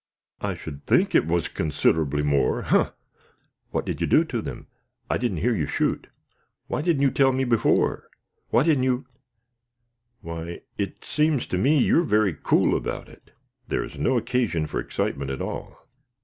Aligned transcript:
"I 0.39 0.55
should 0.55 0.87
think 0.87 1.13
it 1.13 1.27
was 1.27 1.47
considerably 1.47 2.23
more, 2.23 2.65
umph! 2.73 2.91
What 3.69 3.85
did 3.85 4.01
you 4.01 4.07
do 4.07 4.25
to 4.25 4.41
them? 4.41 4.65
I 5.11 5.19
didn't 5.19 5.37
hear 5.45 5.53
you 5.53 5.67
shoot. 5.67 6.07
Why 6.65 6.81
didn't 6.81 7.03
you 7.03 7.11
tell 7.11 7.31
me 7.31 7.43
before? 7.43 8.09
Why 8.49 8.63
didn't 8.63 8.81
you 8.85 9.05
why, 10.21 10.61
it 10.75 11.05
seems 11.05 11.45
to 11.45 11.57
me 11.59 11.77
you're 11.77 12.01
very 12.01 12.33
cool 12.33 12.75
about 12.75 13.09
it." 13.09 13.29
"There 13.67 13.83
is 13.83 13.99
no 13.99 14.17
occasion 14.17 14.65
for 14.65 14.79
excitement 14.79 15.29
at 15.29 15.39
all. 15.39 15.87